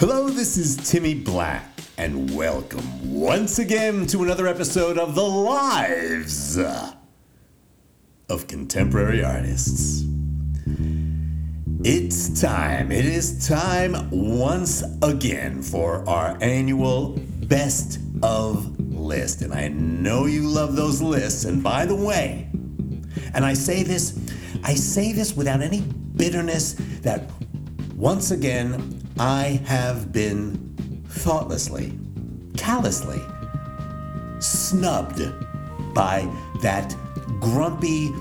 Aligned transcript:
Hello, 0.00 0.30
this 0.30 0.56
is 0.56 0.78
Timmy 0.78 1.12
Black, 1.12 1.78
and 1.98 2.34
welcome 2.34 3.12
once 3.20 3.58
again 3.58 4.06
to 4.06 4.22
another 4.22 4.46
episode 4.46 4.96
of 4.96 5.14
The 5.14 5.20
Lives 5.20 6.56
of 6.56 8.46
Contemporary 8.48 9.22
Artists. 9.22 10.06
It's 11.84 12.40
time, 12.40 12.90
it 12.90 13.04
is 13.04 13.46
time 13.46 14.08
once 14.10 14.82
again 15.02 15.60
for 15.60 16.08
our 16.08 16.38
annual 16.40 17.18
Best 17.42 17.98
of 18.22 18.80
list. 18.80 19.42
And 19.42 19.52
I 19.52 19.68
know 19.68 20.24
you 20.24 20.48
love 20.48 20.76
those 20.76 21.02
lists. 21.02 21.44
And 21.44 21.62
by 21.62 21.84
the 21.84 21.94
way, 21.94 22.48
and 23.34 23.44
I 23.44 23.52
say 23.52 23.82
this, 23.82 24.18
I 24.64 24.76
say 24.76 25.12
this 25.12 25.36
without 25.36 25.60
any 25.60 25.82
bitterness 25.82 26.72
that 27.02 27.30
once 27.94 28.30
again 28.30 28.96
I 29.20 29.60
have 29.66 30.12
been 30.12 31.04
thoughtlessly, 31.10 31.92
callously 32.56 33.20
snubbed 34.38 35.20
by 35.92 36.26
that 36.62 36.96
grumpy 37.38 38.14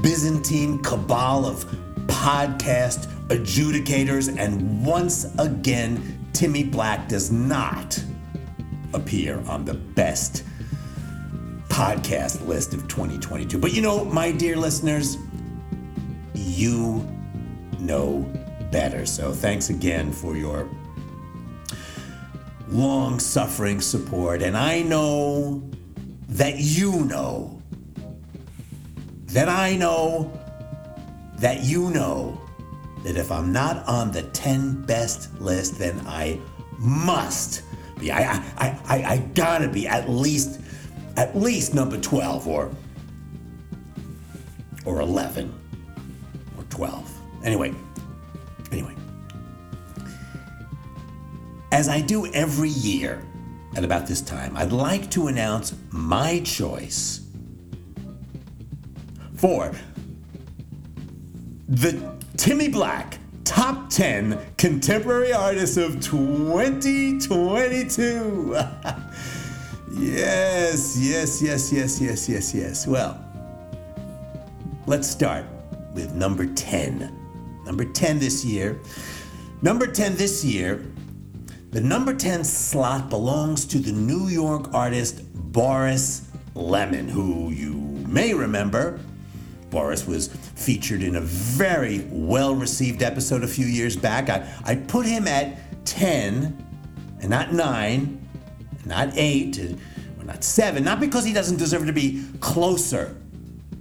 Byzantine 0.00 0.80
cabal 0.84 1.44
of 1.44 1.64
podcast 2.06 3.08
adjudicators, 3.26 4.32
and 4.38 4.86
once 4.86 5.26
again, 5.40 6.24
Timmy 6.34 6.62
Black 6.62 7.08
does 7.08 7.32
not 7.32 8.00
appear 8.92 9.42
on 9.48 9.64
the 9.64 9.74
best 9.74 10.44
podcast 11.68 12.46
list 12.46 12.74
of 12.74 12.86
2022. 12.86 13.58
But 13.58 13.74
you 13.74 13.82
know, 13.82 14.04
my 14.04 14.30
dear 14.30 14.56
listeners, 14.56 15.16
you 16.32 17.04
know 17.80 18.32
better. 18.70 19.06
So 19.06 19.32
thanks 19.32 19.70
again 19.70 20.12
for 20.12 20.36
your 20.36 20.68
long 22.68 23.18
suffering 23.18 23.80
support. 23.80 24.42
And 24.42 24.56
I 24.56 24.82
know 24.82 25.62
that 26.28 26.58
you 26.58 27.04
know 27.04 27.62
that 29.26 29.48
I 29.48 29.76
know 29.76 30.32
that 31.36 31.62
you 31.62 31.90
know 31.90 32.40
that 33.04 33.16
if 33.16 33.30
I'm 33.30 33.52
not 33.52 33.86
on 33.86 34.10
the 34.10 34.22
10 34.22 34.84
best 34.84 35.40
list, 35.40 35.78
then 35.78 36.00
I 36.06 36.40
must 36.78 37.62
be. 37.98 38.10
I, 38.10 38.32
I, 38.56 38.78
I, 38.88 39.04
I 39.04 39.18
gotta 39.34 39.68
be 39.68 39.86
at 39.86 40.08
least, 40.08 40.60
at 41.16 41.36
least 41.36 41.74
number 41.74 41.98
12 41.98 42.48
or, 42.48 42.70
or 44.84 45.00
11 45.00 45.52
or 46.56 46.64
12. 46.64 47.20
Anyway, 47.44 47.74
anyway. 48.72 48.94
As 51.70 51.88
I 51.88 52.00
do 52.00 52.26
every 52.32 52.70
year 52.70 53.22
at 53.76 53.84
about 53.84 54.06
this 54.06 54.20
time, 54.20 54.56
I'd 54.56 54.72
like 54.72 55.10
to 55.12 55.28
announce 55.28 55.74
my 55.90 56.40
choice 56.40 57.20
for 59.36 59.72
the 61.68 62.16
Timmy 62.36 62.68
Black 62.68 63.18
Top 63.44 63.88
10 63.90 64.38
Contemporary 64.56 65.32
Artists 65.32 65.76
of 65.76 66.00
2022. 66.00 68.54
yes, 69.92 70.96
yes, 70.98 71.42
yes, 71.42 71.72
yes, 71.72 72.00
yes, 72.00 72.28
yes, 72.28 72.54
yes. 72.54 72.86
Well, 72.86 73.24
let's 74.86 75.08
start 75.08 75.44
with 75.94 76.14
number 76.14 76.46
10. 76.46 77.17
Number 77.68 77.84
10 77.84 78.18
this 78.18 78.46
year. 78.46 78.80
Number 79.60 79.86
10 79.86 80.16
this 80.16 80.42
year, 80.42 80.86
the 81.70 81.82
number 81.82 82.14
10 82.14 82.42
slot 82.42 83.10
belongs 83.10 83.66
to 83.66 83.78
the 83.78 83.92
New 83.92 84.28
York 84.28 84.72
artist 84.72 85.22
Boris 85.52 86.30
Lemon, 86.54 87.08
who 87.08 87.50
you 87.50 87.74
may 88.08 88.32
remember 88.32 88.98
Boris 89.68 90.06
was 90.06 90.28
featured 90.28 91.02
in 91.02 91.16
a 91.16 91.20
very 91.20 92.06
well 92.08 92.54
received 92.54 93.02
episode 93.02 93.44
a 93.44 93.46
few 93.46 93.66
years 93.66 93.96
back. 93.96 94.30
I, 94.30 94.50
I 94.64 94.74
put 94.76 95.04
him 95.04 95.28
at 95.28 95.84
10 95.84 96.66
and 97.20 97.28
not 97.28 97.52
9, 97.52 98.28
not 98.86 99.10
8, 99.14 99.76
or 100.18 100.24
not 100.24 100.42
7, 100.42 100.82
not 100.82 101.00
because 101.00 101.22
he 101.22 101.34
doesn't 101.34 101.58
deserve 101.58 101.84
to 101.84 101.92
be 101.92 102.24
closer 102.40 103.14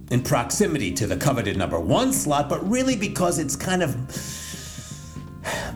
in 0.10 0.22
proximity 0.22 0.92
to 0.94 1.08
the 1.08 1.18
coveted 1.18 1.58
number 1.58 1.80
1 1.80 2.14
slot, 2.14 2.50
but 2.50 2.68
really 2.70 2.96
because 2.96 3.40
it's 3.40 3.56
kind 3.56 3.84
of 3.84 3.96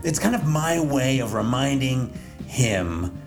it's 0.04 0.20
kind 0.20 0.36
of 0.36 0.46
my 0.46 0.80
way 0.80 1.20
of 1.20 1.34
reminding 1.34 2.12
him 2.46 3.18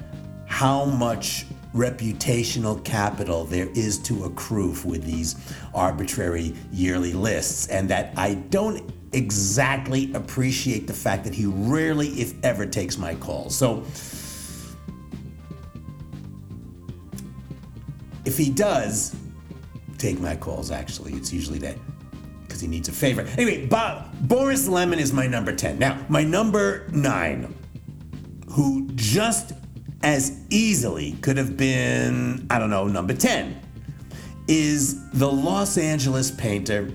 how 0.46 0.84
much 0.84 1.46
reputational 1.74 2.82
capital 2.84 3.44
there 3.44 3.68
is 3.70 3.98
to 3.98 4.24
accrue 4.24 4.76
with 4.84 5.04
these 5.04 5.36
arbitrary 5.74 6.54
yearly 6.72 7.12
lists, 7.12 7.66
and 7.68 7.88
that 7.88 8.12
I 8.16 8.34
don't 8.34 8.92
exactly 9.12 10.12
appreciate 10.14 10.86
the 10.86 10.92
fact 10.92 11.24
that 11.24 11.34
he 11.34 11.46
rarely, 11.46 12.08
if 12.20 12.34
ever, 12.44 12.66
takes 12.66 12.98
my 12.98 13.14
calls. 13.16 13.56
So, 13.56 13.84
if 18.24 18.38
he 18.38 18.50
does 18.50 19.16
take 20.04 20.20
my 20.20 20.36
calls, 20.36 20.70
actually, 20.70 21.14
it's 21.14 21.32
usually 21.32 21.58
that 21.58 21.76
because 22.42 22.60
he 22.60 22.68
needs 22.68 22.88
a 22.88 22.92
favor. 22.92 23.22
Anyway, 23.38 23.66
Bob, 23.66 24.14
Boris 24.28 24.68
Lemon 24.68 24.98
is 24.98 25.14
my 25.14 25.26
number 25.26 25.54
10. 25.54 25.78
Now, 25.78 25.98
my 26.10 26.22
number 26.22 26.86
nine, 26.92 27.54
who 28.50 28.86
just 28.94 29.54
as 30.02 30.42
easily 30.50 31.12
could 31.22 31.38
have 31.38 31.56
been, 31.56 32.46
I 32.50 32.58
don't 32.58 32.68
know, 32.68 32.86
number 32.86 33.14
10, 33.14 33.58
is 34.46 35.10
the 35.12 35.30
Los 35.30 35.78
Angeles 35.78 36.30
painter, 36.30 36.92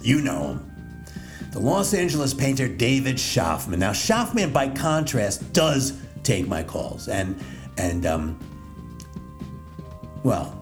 you 0.00 0.22
know 0.22 0.52
him, 0.52 1.04
the 1.52 1.60
Los 1.60 1.92
Angeles 1.92 2.32
painter 2.32 2.66
David 2.66 3.16
Schaffman. 3.16 3.78
Now, 3.78 3.92
Schaffman, 3.92 4.54
by 4.54 4.70
contrast, 4.70 5.52
does 5.52 6.00
take 6.22 6.48
my 6.48 6.62
calls. 6.62 7.08
And, 7.08 7.38
and, 7.76 8.06
um, 8.06 8.38
well, 10.24 10.61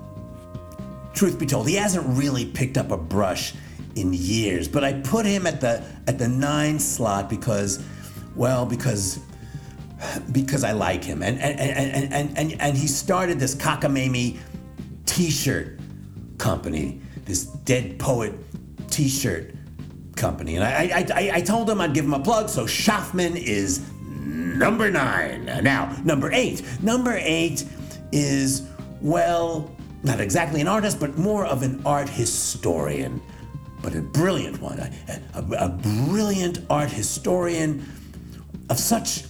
truth 1.21 1.39
be 1.39 1.45
told, 1.45 1.69
he 1.69 1.75
hasn't 1.75 2.07
really 2.19 2.47
picked 2.47 2.79
up 2.79 2.91
a 2.91 2.97
brush 2.97 3.53
in 3.95 4.11
years. 4.15 4.67
But 4.67 4.85
I 4.85 4.95
put 4.95 5.27
him 5.27 5.47
at 5.47 5.61
the 5.61 5.85
at 6.07 6.19
the 6.19 6.27
nine 6.27 6.79
slot 6.79 7.29
because, 7.29 7.85
well, 8.35 8.65
because 8.65 9.21
because 10.33 10.65
I 10.65 10.73
like 10.73 11.05
him. 11.05 11.23
And 11.23 11.39
and 11.39 11.61
and 11.61 12.13
and 12.15 12.39
and, 12.39 12.61
and 12.61 12.75
he 12.75 12.87
started 12.87 13.39
this 13.39 13.55
cockamamie 13.55 14.39
t-shirt 15.05 15.79
company, 16.39 17.03
this 17.27 17.45
dead 17.45 17.99
poet 17.99 18.33
t-shirt 18.89 19.55
company. 20.17 20.57
And 20.57 20.65
I, 20.65 20.71
I, 20.71 21.07
I, 21.15 21.31
I 21.35 21.41
told 21.43 21.69
him 21.69 21.83
I'd 21.83 21.93
give 21.93 22.07
him 22.07 22.15
a 22.15 22.21
plug, 22.21 22.49
so 22.49 22.65
Schaffman 22.65 23.37
is 23.37 23.87
number 24.01 24.91
nine. 24.91 25.45
Now, 25.45 25.95
number 26.03 26.33
eight. 26.33 26.63
Number 26.83 27.19
eight 27.21 27.67
is, 28.11 28.67
well, 29.03 29.71
not 30.03 30.21
exactly 30.21 30.61
an 30.61 30.69
artist, 30.69 30.99
but 30.99 31.19
more 31.19 31.45
of 31.45 31.63
an 31.63 31.83
art 31.85 32.09
historian. 32.09 33.21
But 33.83 33.95
a 33.95 34.03
brilliant 34.03 34.61
one, 34.61 34.79
a, 34.79 34.91
a, 35.35 35.67
a 35.67 35.69
brilliant 35.69 36.61
art 36.69 36.91
historian 36.91 37.87
of 38.69 38.79
such 38.79 39.25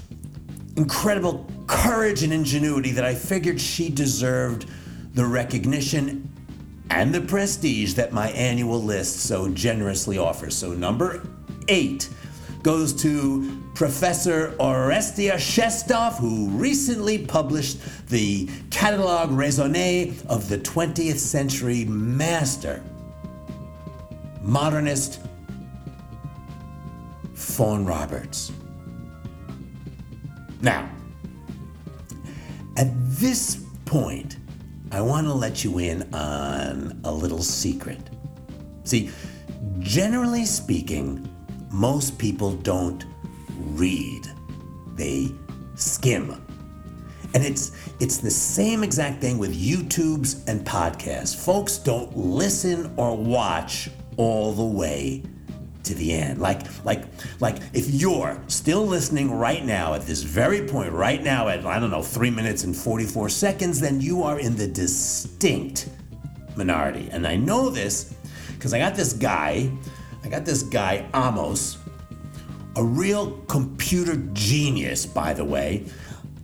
incredible 0.76 1.46
courage 1.66 2.22
and 2.22 2.32
ingenuity 2.32 2.90
that 2.92 3.04
I 3.04 3.14
figured 3.14 3.60
she 3.60 3.90
deserved 3.90 4.66
the 5.14 5.24
recognition 5.24 6.28
and 6.90 7.14
the 7.14 7.20
prestige 7.20 7.94
that 7.94 8.12
my 8.12 8.30
annual 8.30 8.82
list 8.82 9.20
so 9.20 9.48
generously 9.50 10.18
offers. 10.18 10.56
So, 10.56 10.72
number 10.72 11.26
eight 11.68 12.08
goes 12.62 12.92
to 12.92 13.62
Professor 13.74 14.54
Orestia 14.58 15.34
Shestov, 15.34 16.18
who 16.18 16.48
recently 16.50 17.18
published 17.18 17.78
the 18.08 18.48
Catalogue 18.70 19.30
Raisonné 19.30 20.24
of 20.26 20.48
the 20.48 20.58
20th 20.58 21.18
Century 21.18 21.84
Master, 21.86 22.82
modernist 24.42 25.20
Fawn 27.34 27.86
Roberts. 27.86 28.52
Now, 30.60 30.90
at 32.76 32.88
this 33.18 33.64
point, 33.86 34.36
I 34.92 35.00
want 35.00 35.26
to 35.26 35.32
let 35.32 35.64
you 35.64 35.78
in 35.78 36.02
on 36.12 37.00
a 37.04 37.12
little 37.12 37.42
secret. 37.42 38.00
See, 38.84 39.10
generally 39.78 40.44
speaking, 40.44 41.29
most 41.70 42.18
people 42.18 42.52
don't 42.52 43.04
read, 43.58 44.28
they 44.94 45.32
skim. 45.74 46.30
And 47.32 47.44
it's 47.44 47.72
it's 48.00 48.18
the 48.18 48.30
same 48.30 48.82
exact 48.82 49.20
thing 49.20 49.38
with 49.38 49.56
YouTubes 49.56 50.48
and 50.48 50.66
podcasts. 50.66 51.36
Folks 51.36 51.78
don't 51.78 52.16
listen 52.16 52.92
or 52.96 53.16
watch 53.16 53.88
all 54.16 54.52
the 54.52 54.64
way 54.64 55.22
to 55.84 55.94
the 55.94 56.12
end. 56.12 56.40
Like, 56.40 56.62
like, 56.84 57.04
like 57.40 57.56
if 57.72 57.90
you're 57.90 58.42
still 58.48 58.86
listening 58.86 59.30
right 59.32 59.64
now 59.64 59.94
at 59.94 60.02
this 60.02 60.22
very 60.22 60.66
point, 60.66 60.92
right 60.92 61.22
now 61.22 61.48
at, 61.48 61.64
I 61.64 61.78
don't 61.78 61.90
know, 61.90 62.02
three 62.02 62.30
minutes 62.30 62.64
and 62.64 62.76
44 62.76 63.28
seconds, 63.28 63.80
then 63.80 64.00
you 64.00 64.22
are 64.22 64.38
in 64.40 64.56
the 64.56 64.66
distinct 64.66 65.88
minority. 66.56 67.08
And 67.10 67.26
I 67.26 67.36
know 67.36 67.70
this 67.70 68.14
because 68.54 68.74
I 68.74 68.78
got 68.78 68.94
this 68.94 69.12
guy, 69.12 69.70
I 70.22 70.28
got 70.28 70.44
this 70.44 70.62
guy, 70.62 71.06
Amos, 71.14 71.78
a 72.76 72.84
real 72.84 73.32
computer 73.48 74.16
genius, 74.32 75.06
by 75.06 75.32
the 75.32 75.44
way, 75.44 75.86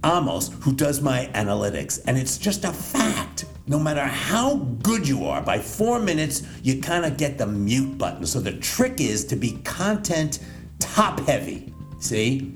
Amos, 0.05 0.50
who 0.62 0.73
does 0.73 1.00
my 1.00 1.31
analytics. 1.34 2.00
And 2.06 2.17
it's 2.17 2.38
just 2.38 2.64
a 2.64 2.73
fact. 2.73 3.44
No 3.69 3.78
matter 3.78 4.05
how 4.05 4.56
good 4.82 5.08
you 5.08 5.26
are, 5.26 5.40
by 5.40 5.58
four 5.58 5.99
minutes, 5.99 6.43
you 6.62 6.81
kind 6.81 7.05
of 7.05 7.17
get 7.17 7.37
the 7.38 7.46
mute 7.46 7.99
button. 7.99 8.25
So 8.25 8.40
the 8.40 8.52
trick 8.52 9.00
is 9.00 9.25
to 9.26 9.37
be 9.37 9.58
content 9.64 10.38
top 10.79 11.20
heavy. 11.20 11.72
See? 11.99 12.52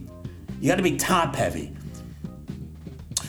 You 0.61 0.69
got 0.69 0.76
to 0.76 0.82
be 0.82 0.96
top 0.96 1.34
heavy. 1.34 1.73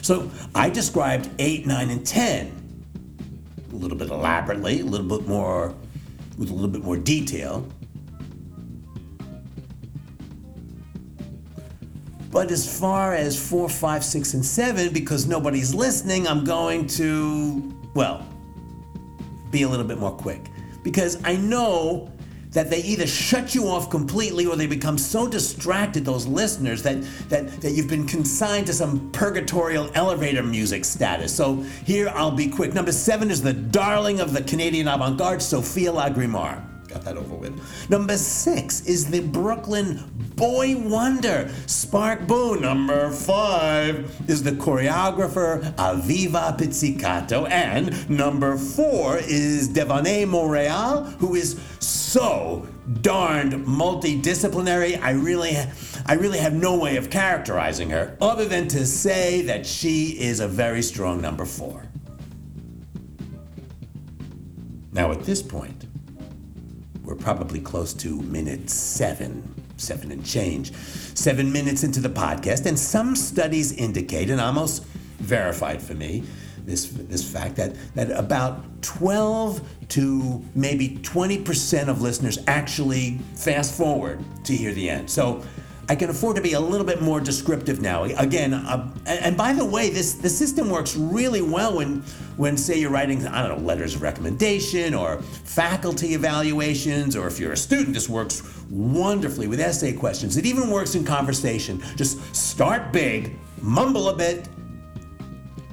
So 0.01 0.29
I 0.53 0.69
described 0.69 1.29
8, 1.39 1.65
9, 1.65 1.89
and 1.89 2.05
10 2.05 2.61
a 3.71 3.75
little 3.75 3.97
bit 3.97 4.09
elaborately, 4.09 4.81
a 4.81 4.85
little 4.85 5.07
bit 5.07 5.27
more, 5.27 5.73
with 6.41 6.49
a 6.49 6.53
little 6.53 6.67
bit 6.67 6.83
more 6.83 6.97
detail. 6.97 7.65
But 12.31 12.49
as 12.49 12.79
far 12.79 13.13
as 13.13 13.37
four, 13.37 13.69
five, 13.69 14.03
six, 14.03 14.33
and 14.33 14.43
seven, 14.43 14.91
because 14.91 15.27
nobody's 15.27 15.75
listening, 15.75 16.27
I'm 16.27 16.43
going 16.43 16.87
to, 16.87 17.71
well, 17.93 18.25
be 19.51 19.61
a 19.61 19.69
little 19.69 19.85
bit 19.85 19.99
more 19.99 20.11
quick. 20.11 20.49
Because 20.81 21.21
I 21.23 21.35
know 21.35 22.11
that 22.51 22.69
they 22.69 22.81
either 22.83 23.07
shut 23.07 23.55
you 23.55 23.67
off 23.67 23.89
completely 23.89 24.45
or 24.45 24.55
they 24.55 24.67
become 24.67 24.97
so 24.97 25.27
distracted, 25.27 26.05
those 26.05 26.27
listeners, 26.27 26.83
that, 26.83 27.01
that, 27.29 27.61
that 27.61 27.71
you've 27.71 27.87
been 27.87 28.07
consigned 28.07 28.67
to 28.67 28.73
some 28.73 29.09
purgatorial 29.11 29.89
elevator 29.93 30.43
music 30.43 30.83
status. 30.83 31.33
So 31.33 31.55
here 31.85 32.11
I'll 32.13 32.31
be 32.31 32.47
quick. 32.47 32.73
Number 32.73 32.91
seven 32.91 33.31
is 33.31 33.41
the 33.41 33.53
darling 33.53 34.19
of 34.19 34.33
the 34.33 34.43
Canadian 34.43 34.87
avant 34.87 35.17
garde, 35.17 35.41
Sophia 35.41 35.91
Lagrimar. 35.91 36.67
Got 36.89 37.05
that 37.05 37.15
over 37.15 37.35
with. 37.35 37.89
Number 37.89 38.17
six 38.17 38.85
is 38.85 39.09
the 39.09 39.21
Brooklyn 39.21 40.03
boy 40.35 40.75
wonder, 40.75 41.49
Spark. 41.65 42.27
Number 42.27 43.11
five 43.11 44.13
is 44.27 44.43
the 44.43 44.51
choreographer 44.51 45.73
Aviva 45.75 46.57
Pizzicato. 46.57 47.45
And 47.45 48.09
number 48.09 48.57
four 48.57 49.19
is 49.19 49.69
Devonne 49.69 50.27
Montreal, 50.27 51.05
who 51.19 51.35
is 51.35 51.57
so 52.11 52.67
darned 53.01 53.53
multidisciplinary. 53.65 55.01
I 55.01 55.11
really, 55.11 55.55
I 56.05 56.13
really 56.15 56.39
have 56.39 56.53
no 56.53 56.77
way 56.77 56.97
of 56.97 57.09
characterizing 57.09 57.89
her 57.91 58.17
other 58.19 58.45
than 58.45 58.67
to 58.69 58.85
say 58.85 59.43
that 59.43 59.65
she 59.65 60.19
is 60.19 60.41
a 60.41 60.47
very 60.47 60.81
strong 60.81 61.21
number 61.21 61.45
four. 61.45 61.85
Now, 64.91 65.13
at 65.13 65.21
this 65.21 65.41
point, 65.41 65.85
we're 67.01 67.15
probably 67.15 67.61
close 67.61 67.93
to 67.93 68.21
minute 68.23 68.69
seven, 68.69 69.55
seven 69.77 70.11
and 70.11 70.25
change. 70.25 70.73
Seven 71.13 71.49
minutes 71.49 71.83
into 71.83 72.01
the 72.01 72.09
podcast, 72.09 72.65
and 72.65 72.77
some 72.77 73.15
studies 73.15 73.71
indicate, 73.71 74.29
and 74.29 74.41
almost 74.41 74.83
verified 75.19 75.81
for 75.81 75.93
me, 75.93 76.23
this, 76.65 76.85
this 76.85 77.29
fact 77.29 77.55
that, 77.55 77.75
that 77.95 78.11
about 78.11 78.63
12 78.81 79.61
to 79.89 80.43
maybe 80.55 80.97
20% 81.01 81.87
of 81.87 82.01
listeners 82.01 82.39
actually 82.47 83.19
fast 83.35 83.75
forward 83.75 84.23
to 84.45 84.55
hear 84.55 84.73
the 84.73 84.89
end. 84.89 85.09
So 85.09 85.43
I 85.91 85.95
can 85.95 86.09
afford 86.09 86.37
to 86.37 86.41
be 86.41 86.53
a 86.53 86.59
little 86.59 86.85
bit 86.85 87.01
more 87.01 87.19
descriptive 87.19 87.81
now. 87.81 88.03
Again, 88.03 88.53
uh, 88.53 88.89
and 89.05 89.35
by 89.35 89.51
the 89.51 89.65
way, 89.65 89.89
this 89.89 90.13
the 90.13 90.29
system 90.29 90.69
works 90.69 90.95
really 90.95 91.41
well 91.41 91.75
when, 91.75 92.01
when 92.37 92.55
say 92.55 92.79
you're 92.79 92.91
writing, 92.91 93.27
I 93.27 93.45
don't 93.45 93.59
know, 93.59 93.67
letters 93.67 93.95
of 93.95 94.01
recommendation 94.01 94.93
or 94.93 95.21
faculty 95.21 96.13
evaluations, 96.13 97.17
or 97.17 97.27
if 97.27 97.39
you're 97.39 97.51
a 97.51 97.57
student, 97.57 97.93
this 97.93 98.07
works 98.07 98.41
wonderfully 98.69 99.47
with 99.47 99.59
essay 99.59 99.91
questions. 99.91 100.37
It 100.37 100.45
even 100.45 100.69
works 100.69 100.95
in 100.95 101.03
conversation. 101.03 101.83
Just 101.97 102.33
start 102.33 102.93
big, 102.93 103.35
mumble 103.61 104.07
a 104.07 104.15
bit, 104.15 104.47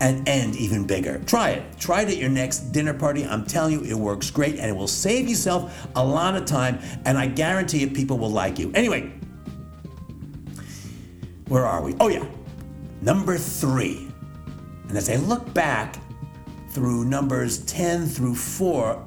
and 0.00 0.28
end 0.28 0.56
even 0.56 0.86
bigger. 0.86 1.18
Try 1.26 1.50
it. 1.50 1.78
Try 1.78 2.02
it 2.02 2.08
at 2.08 2.16
your 2.16 2.30
next 2.30 2.72
dinner 2.72 2.94
party. 2.94 3.24
I'm 3.24 3.44
telling 3.44 3.72
you, 3.72 3.84
it 3.84 3.94
works 3.94 4.30
great 4.30 4.56
and 4.56 4.70
it 4.70 4.76
will 4.76 4.88
save 4.88 5.28
yourself 5.28 5.88
a 5.96 6.04
lot 6.04 6.36
of 6.36 6.44
time, 6.44 6.78
and 7.04 7.18
I 7.18 7.26
guarantee 7.26 7.78
you, 7.78 7.90
people 7.90 8.18
will 8.18 8.30
like 8.30 8.58
you. 8.58 8.70
Anyway, 8.74 9.12
where 11.48 11.66
are 11.66 11.82
we? 11.82 11.94
Oh, 12.00 12.08
yeah. 12.08 12.24
Number 13.00 13.36
three. 13.38 14.08
And 14.88 14.96
as 14.96 15.10
I 15.10 15.16
look 15.16 15.52
back 15.52 15.96
through 16.70 17.04
numbers 17.04 17.58
10 17.64 18.06
through 18.06 18.34
4, 18.34 19.06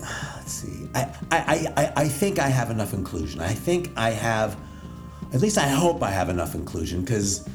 let's 0.00 0.52
see, 0.52 0.88
I, 0.94 1.14
I, 1.30 1.66
I, 1.76 1.92
I 1.96 2.08
think 2.08 2.38
I 2.38 2.48
have 2.48 2.70
enough 2.70 2.94
inclusion. 2.94 3.40
I 3.40 3.52
think 3.52 3.90
I 3.96 4.10
have, 4.10 4.56
at 5.32 5.40
least 5.40 5.58
I 5.58 5.68
hope 5.68 6.02
I 6.02 6.10
have 6.10 6.28
enough 6.28 6.54
inclusion 6.54 7.02
because. 7.02 7.48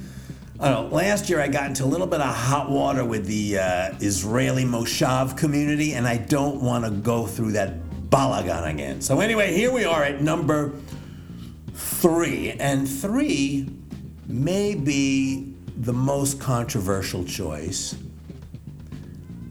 I 0.60 0.70
don't 0.70 0.90
know, 0.90 0.96
last 0.96 1.30
year 1.30 1.42
I 1.42 1.48
got 1.48 1.68
into 1.68 1.84
a 1.84 1.86
little 1.86 2.06
bit 2.08 2.22
of 2.22 2.34
hot 2.34 2.70
water 2.70 3.04
with 3.04 3.26
the 3.26 3.58
uh, 3.58 3.96
Israeli 4.00 4.64
Moshav 4.64 5.36
community, 5.36 5.94
and 5.94 6.08
I 6.08 6.18
don't 6.18 6.62
want 6.62 6.86
to 6.86 6.92
go 6.92 7.26
through 7.26 7.54
that 7.54 7.80
balagan 8.10 8.70
again. 8.70 9.02
So, 9.02 9.20
anyway, 9.20 9.54
here 9.54 9.72
we 9.72 9.84
are 9.84 10.04
at 10.04 10.22
number 10.22 10.74
three. 11.74 12.52
And 12.52 12.88
three 12.88 13.68
may 14.28 14.76
be 14.76 15.54
the 15.76 15.94
most 15.94 16.40
controversial 16.40 17.26
choice. 17.26 17.96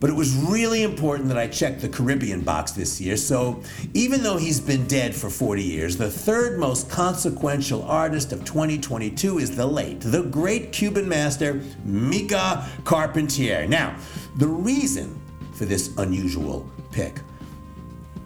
But 0.02 0.10
it 0.10 0.14
was 0.14 0.34
really 0.34 0.82
important 0.82 1.28
that 1.28 1.38
I 1.38 1.46
check 1.46 1.78
the 1.78 1.88
Caribbean 1.88 2.40
box 2.40 2.72
this 2.72 3.00
year. 3.00 3.16
So, 3.16 3.62
even 3.94 4.24
though 4.24 4.36
he's 4.36 4.58
been 4.58 4.84
dead 4.88 5.14
for 5.14 5.30
40 5.30 5.62
years, 5.62 5.96
the 5.96 6.10
third 6.10 6.58
most 6.58 6.90
consequential 6.90 7.84
artist 7.84 8.32
of 8.32 8.44
2022 8.44 9.38
is 9.38 9.54
the 9.54 9.64
late, 9.64 10.00
the 10.00 10.24
great 10.24 10.72
Cuban 10.72 11.08
master, 11.08 11.62
Mica 11.84 12.68
Carpentier. 12.82 13.68
Now, 13.68 13.96
the 14.38 14.48
reason 14.48 15.16
for 15.52 15.66
this 15.66 15.96
unusual 15.98 16.68
pick 16.90 17.20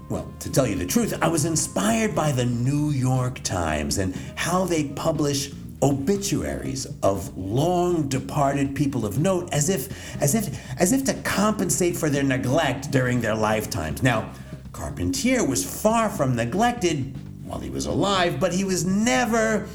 well, 0.09 0.31
to 0.39 0.53
tell 0.53 0.69
you 0.69 0.77
the 0.77 0.87
truth, 0.87 1.19
I 1.21 1.27
was 1.27 1.45
inspired 1.45 2.15
by 2.15 2.31
the 2.31 2.47
New 2.47 2.91
York 2.91 3.43
Times 3.43 3.99
and 3.99 4.15
how 4.37 4.65
they 4.65 4.85
publish 4.85 5.51
obituaries 5.87 6.87
of 7.05 7.37
long 7.39 8.09
departed 8.09 8.75
people 8.75 9.07
of 9.07 9.21
note 9.21 9.49
as 9.53 9.69
if 9.69 10.21
as 10.21 10.35
if 10.35 10.59
as 10.81 10.93
if 10.93 11.05
to 11.05 11.15
compensate 11.23 11.97
for 11.97 12.11
their 12.11 12.25
neglect 12.25 12.91
during 12.91 13.21
their 13.21 13.37
lifetimes. 13.37 14.03
Now, 14.03 14.33
Carpentier 14.73 15.45
was 15.45 15.65
far 15.65 16.11
from 16.11 16.35
neglected 16.35 17.17
while 17.45 17.61
he 17.61 17.71
was 17.71 17.87
alive, 17.87 18.41
but 18.41 18.53
he 18.53 18.65
was 18.65 18.85
never 18.85 19.69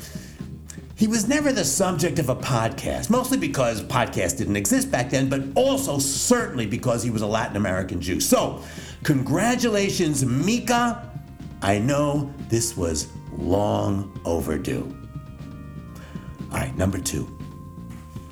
he 0.98 1.08
was 1.08 1.28
never 1.28 1.52
the 1.54 1.66
subject 1.66 2.20
of 2.20 2.30
a 2.30 2.36
podcast, 2.36 3.10
mostly 3.10 3.38
because 3.38 3.82
podcasts 3.82 4.38
didn't 4.38 4.58
exist 4.58 4.92
back 4.92 5.10
then, 5.10 5.30
but 5.30 5.42
also 5.56 5.98
certainly 5.98 6.68
because 6.68 7.02
he 7.02 7.10
was 7.10 7.22
a 7.22 7.28
Latin 7.28 7.56
American 7.56 8.02
Jew. 8.02 8.20
So, 8.20 8.62
congratulations, 9.04 10.24
Mika. 10.24 11.10
I 11.64 11.80
know 11.80 12.32
this 12.50 12.76
was 12.78 13.08
long 13.32 14.20
overdue. 14.26 15.01
All 16.52 16.58
right, 16.58 16.76
number 16.76 17.00
two. 17.00 17.28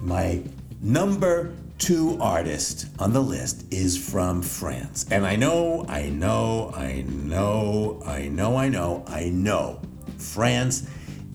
My 0.02 0.44
number 0.82 1.56
two 1.78 2.18
artist 2.20 2.88
on 3.00 3.14
the 3.14 3.22
list 3.22 3.66
is 3.72 3.98
from 3.98 4.42
France. 4.42 5.06
And 5.10 5.26
I 5.26 5.36
know, 5.36 5.86
I 5.88 6.10
know, 6.10 6.72
I 6.76 7.04
know, 7.08 8.02
I 8.06 8.28
know, 8.28 8.58
I 8.58 8.68
know, 8.68 9.04
I 9.08 9.30
know 9.30 9.82
France 10.18 10.88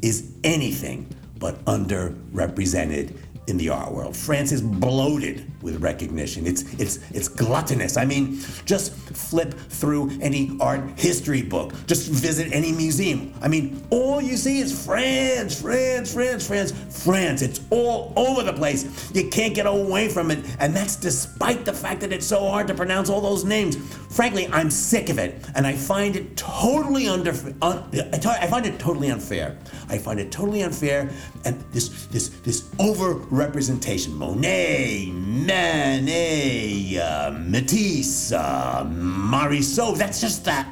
is 0.03 0.33
anything 0.45 1.09
but 1.38 1.64
underrepresented 1.64 3.17
in 3.47 3.57
the 3.57 3.71
art 3.71 3.93
world. 3.93 4.17
France 4.17 4.53
is 4.53 4.61
bloated 4.61 5.50
with 5.64 5.83
recognition. 5.83 6.47
It's 6.47 6.62
it's 6.75 6.99
it's 7.11 7.26
gluttonous. 7.26 7.97
I 7.97 8.04
mean, 8.04 8.38
just 8.66 8.92
flip 8.92 9.54
through 9.54 10.12
any 10.21 10.56
art 10.61 10.83
history 10.97 11.42
book. 11.42 11.73
Just 11.87 12.11
visit 12.11 12.52
any 12.52 12.71
museum. 12.71 13.33
I 13.40 13.49
mean, 13.49 13.83
all 13.90 14.21
you 14.21 14.37
see 14.37 14.61
is 14.61 14.85
France, 14.85 15.61
France, 15.61 16.12
France, 16.12 16.47
France, 16.47 16.73
France. 17.04 17.42
It's 17.42 17.61
all 17.71 18.12
over 18.14 18.42
the 18.42 18.52
place. 18.52 19.11
You 19.14 19.28
can't 19.30 19.54
get 19.54 19.66
away 19.66 20.09
from 20.09 20.30
it, 20.30 20.44
and 20.61 20.76
that's 20.76 20.97
despite 20.97 21.64
the 21.64 21.73
fact 21.73 22.02
that 22.02 22.12
it's 22.12 22.26
so 22.26 22.49
hard 22.49 22.68
to 22.68 22.75
pronounce 22.75 23.09
all 23.09 23.23
those 23.23 23.44
names. 23.44 23.76
Frankly, 24.11 24.47
I'm 24.52 24.71
sick 24.71 25.09
of 25.09 25.18
it, 25.18 25.42
and 25.54 25.66
I 25.66 25.73
find 25.73 26.14
it 26.14 26.37
totally 26.37 27.09
under. 27.09 27.33
Un, 27.62 27.83
I 28.12 28.47
find 28.47 28.66
it 28.66 28.78
totally 28.78 29.09
unfair. 29.09 29.56
I 29.88 29.97
find 29.97 30.21
it 30.21 30.30
totally 30.30 30.62
unfair, 30.62 31.11
and 31.47 31.59
this 31.73 32.06
this 32.06 32.28
this 32.44 32.68
over 32.78 33.14
representation. 33.14 34.14
Monet, 34.14 35.11
Manet, 35.54 36.99
uh, 36.99 37.30
Matisse, 37.30 38.32
uh, 38.32 38.84
Marisol. 38.84 39.96
That's 39.96 40.20
just 40.20 40.44
that 40.46 40.66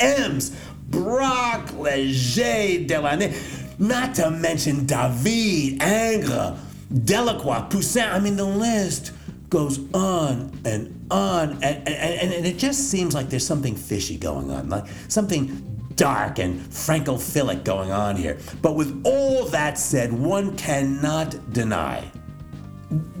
M's. 0.00 0.50
Braque, 0.90 1.72
Leger, 1.78 2.84
Delaunay, 2.84 3.78
not 3.78 4.14
to 4.16 4.30
mention 4.30 4.86
David, 4.86 5.80
Ingres, 5.82 6.58
Delacroix, 7.04 7.68
Poussin. 7.68 8.10
I 8.12 8.18
mean, 8.18 8.36
the 8.36 8.44
list 8.44 9.12
goes 9.50 9.78
on 9.94 10.52
and 10.64 11.06
on, 11.10 11.52
and, 11.62 11.64
and, 11.64 11.88
and, 11.88 12.32
and 12.32 12.46
it 12.46 12.58
just 12.58 12.90
seems 12.90 13.14
like 13.14 13.30
there's 13.30 13.46
something 13.46 13.76
fishy 13.76 14.16
going 14.16 14.50
on, 14.50 14.68
like 14.68 14.86
something 15.08 15.62
dark 15.94 16.40
and 16.40 16.60
francophilic 16.60 17.64
going 17.64 17.92
on 17.92 18.16
here. 18.16 18.38
But 18.62 18.74
with 18.74 19.00
all 19.04 19.46
that 19.46 19.78
said, 19.78 20.12
one 20.12 20.56
cannot 20.56 21.52
deny, 21.52 22.10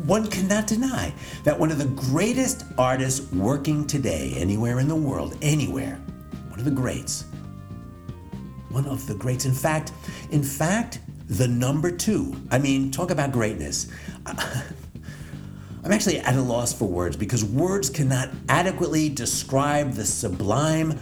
one 0.06 0.26
cannot 0.28 0.66
deny 0.66 1.12
that 1.44 1.58
one 1.58 1.70
of 1.70 1.78
the 1.78 1.86
greatest 1.86 2.64
artists 2.78 3.32
working 3.32 3.86
today, 3.86 4.34
anywhere 4.36 4.80
in 4.80 4.88
the 4.88 4.96
world, 4.96 5.36
anywhere, 5.42 6.00
one 6.48 6.58
of 6.58 6.64
the 6.64 6.70
greats, 6.70 7.24
one 8.70 8.86
of 8.86 9.06
the 9.06 9.14
greats. 9.14 9.44
In 9.44 9.52
fact, 9.52 9.92
in 10.30 10.42
fact, 10.42 11.00
the 11.28 11.48
number 11.48 11.90
two. 11.90 12.34
I 12.50 12.58
mean, 12.58 12.90
talk 12.90 13.10
about 13.10 13.32
greatness. 13.32 13.88
I'm 14.26 15.92
actually 15.92 16.18
at 16.18 16.34
a 16.34 16.40
loss 16.40 16.72
for 16.72 16.86
words 16.86 17.16
because 17.16 17.44
words 17.44 17.90
cannot 17.90 18.30
adequately 18.48 19.08
describe 19.08 19.92
the 19.92 20.04
sublime 20.04 20.98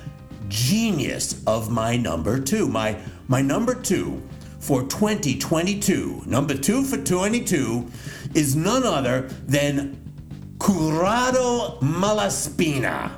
genius 0.49 1.43
of 1.47 1.71
my 1.71 1.97
number 1.97 2.41
two. 2.41 2.69
My, 2.69 2.99
my 3.29 3.43
number 3.43 3.75
two 3.75 4.23
for 4.59 4.83
2022, 4.83 6.23
number 6.27 6.55
two 6.55 6.85
for 6.85 6.97
22, 6.97 7.91
is 8.35 8.57
none 8.57 8.85
other 8.85 9.23
than 9.47 9.99
Curado 10.59 11.79
Malaspina. 11.81 13.11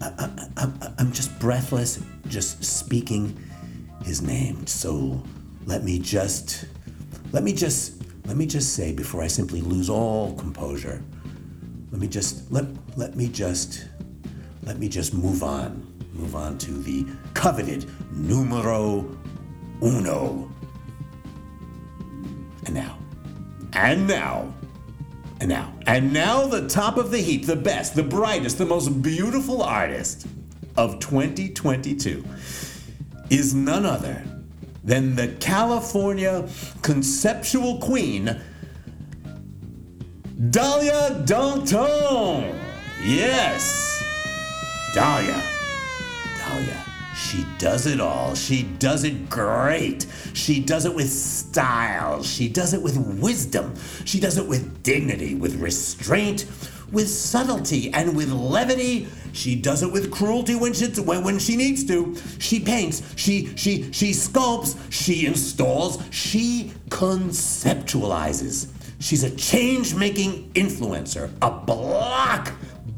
I'm 0.98 1.12
just 1.12 1.38
breathless, 1.38 2.02
just 2.28 2.64
speaking 2.64 3.36
his 4.04 4.22
name. 4.22 4.66
So 4.66 5.22
let 5.66 5.84
me 5.84 5.98
just, 5.98 6.66
let 7.32 7.42
me 7.42 7.52
just, 7.52 8.02
let 8.26 8.36
me 8.36 8.46
just 8.46 8.74
say 8.74 8.92
before 8.92 9.22
I 9.22 9.26
simply 9.26 9.60
lose 9.60 9.90
all 9.90 10.34
composure 10.36 11.02
let 11.96 12.00
me 12.02 12.08
just 12.08 12.52
let 12.52 12.66
let 12.98 13.16
me 13.16 13.26
just 13.26 13.86
let 14.64 14.78
me 14.78 14.86
just 14.86 15.14
move 15.14 15.42
on. 15.42 15.85
Move 16.18 16.34
on 16.34 16.58
to 16.58 16.70
the 16.72 17.06
coveted 17.34 17.90
numero 18.12 19.16
uno. 19.82 20.50
And 22.64 22.74
now. 22.74 22.98
And 23.72 24.06
now. 24.06 24.54
And 25.40 25.48
now. 25.48 25.72
And 25.86 26.12
now 26.12 26.46
the 26.46 26.68
top 26.68 26.96
of 26.96 27.10
the 27.10 27.18
heap, 27.18 27.46
the 27.46 27.56
best, 27.56 27.94
the 27.94 28.02
brightest, 28.02 28.58
the 28.58 28.64
most 28.64 29.02
beautiful 29.02 29.62
artist 29.62 30.26
of 30.76 30.98
2022 31.00 32.24
is 33.30 33.54
none 33.54 33.84
other 33.84 34.22
than 34.84 35.16
the 35.16 35.28
California 35.40 36.48
conceptual 36.82 37.78
queen 37.78 38.40
Dalia 40.38 41.24
Danton. 41.26 42.54
Yes. 43.02 44.02
Dalia. 44.94 45.55
She 47.16 47.46
does 47.58 47.86
it 47.86 48.00
all. 48.00 48.34
She 48.34 48.64
does 48.78 49.04
it 49.04 49.30
great. 49.30 50.06
She 50.34 50.60
does 50.60 50.84
it 50.84 50.94
with 50.94 51.10
style. 51.10 52.22
She 52.22 52.48
does 52.48 52.74
it 52.74 52.82
with 52.82 52.98
wisdom. 52.98 53.74
She 54.04 54.20
does 54.20 54.36
it 54.36 54.46
with 54.46 54.82
dignity, 54.82 55.34
with 55.34 55.56
restraint, 55.56 56.44
with 56.92 57.08
subtlety, 57.08 57.90
and 57.92 58.14
with 58.14 58.30
levity. 58.30 59.08
She 59.32 59.56
does 59.56 59.82
it 59.82 59.90
with 59.90 60.10
cruelty 60.10 60.54
when 60.54 60.74
she, 60.74 60.86
when 60.86 61.38
she 61.38 61.56
needs 61.56 61.84
to. 61.86 62.16
She 62.38 62.60
paints, 62.60 63.02
she, 63.16 63.56
she, 63.56 63.90
she 63.92 64.10
sculpts, 64.10 64.76
she 64.90 65.26
installs, 65.26 66.02
she 66.10 66.72
conceptualizes. 66.90 68.68
She's 68.98 69.24
a 69.24 69.30
change 69.36 69.94
making 69.94 70.50
influencer, 70.52 71.30
a 71.42 71.50
block 71.50 72.52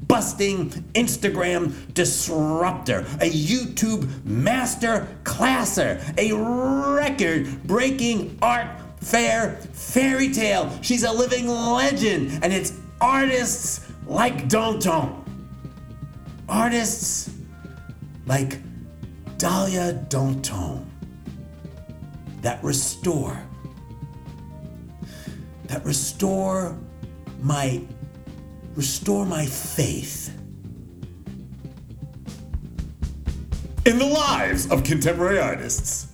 busting 0.09 0.71
Instagram 0.95 1.95
disruptor, 1.95 3.01
a 3.21 3.31
YouTube 3.31 4.25
master 4.25 5.07
classer, 5.25 6.01
a 6.17 6.33
record 6.33 7.63
breaking 7.65 8.39
art 8.43 8.67
fair 9.01 9.57
fairy 9.73 10.33
tale. 10.33 10.77
She's 10.83 11.05
a 11.05 11.13
living 11.13 11.47
legend, 11.47 12.43
and 12.43 12.53
it's 12.53 12.73
artists 13.01 13.87
like 14.07 14.49
Danton. 14.49 15.25
Artists 16.49 17.31
like 18.27 18.59
Dalia 19.37 20.09
Danton 20.09 20.85
that 22.41 22.63
restore 22.65 23.41
that 25.65 25.85
restore 25.85 26.77
my 27.43 27.83
restore 28.79 29.27
my 29.27 29.45
faith 29.45 30.33
in 33.85 33.99
the 33.99 34.07
lives 34.07 34.71
of 34.71 34.85
contemporary 34.85 35.41
artists. 35.41 36.08